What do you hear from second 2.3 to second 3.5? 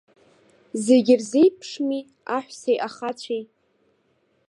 аҳәсеи ахацәеи.